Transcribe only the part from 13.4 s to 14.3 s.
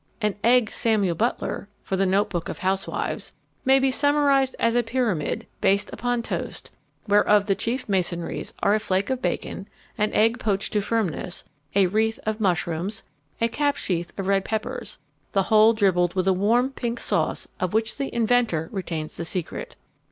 cap sheaf of